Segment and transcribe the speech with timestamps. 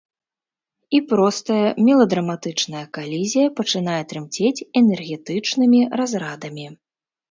[0.99, 6.67] І простая меладраматычная калізія пачынае трымцець энергетычнымі разрадамі.